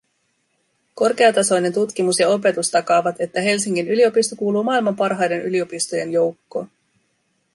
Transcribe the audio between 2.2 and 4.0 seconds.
opetus takaavat, että Helsingin